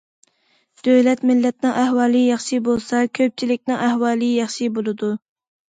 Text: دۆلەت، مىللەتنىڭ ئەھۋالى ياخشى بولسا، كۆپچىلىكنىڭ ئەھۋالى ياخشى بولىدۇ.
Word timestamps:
دۆلەت، 0.87 1.21
مىللەتنىڭ 1.31 1.77
ئەھۋالى 1.83 2.23
ياخشى 2.31 2.61
بولسا، 2.71 3.05
كۆپچىلىكنىڭ 3.21 3.87
ئەھۋالى 3.87 4.33
ياخشى 4.41 4.77
بولىدۇ. 4.79 5.15